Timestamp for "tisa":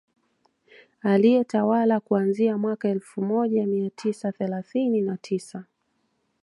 3.89-4.31, 5.17-5.63